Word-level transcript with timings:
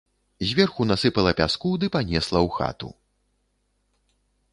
Зверху 0.51 0.81
насыпала 0.91 1.33
пяску 1.39 1.71
ды 1.83 1.89
панесла 1.97 2.39
ў 2.47 2.55
хату. 2.57 2.91